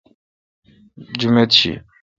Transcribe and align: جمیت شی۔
جمیت 1.19 1.49
شی۔ 1.59 1.71